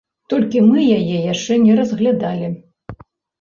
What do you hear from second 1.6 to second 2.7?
не разглядалі.